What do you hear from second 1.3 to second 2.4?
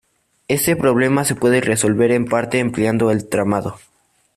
puede resolver, en